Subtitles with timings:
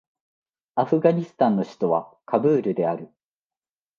[0.73, 3.11] アフガニスタンの首都はカブールである